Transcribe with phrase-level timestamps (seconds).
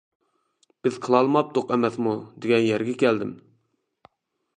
[0.85, 2.13] بىز قىلالماپتۇق ئەمەسمۇ
[2.45, 3.35] دېگەن يەرگە كەلدىم.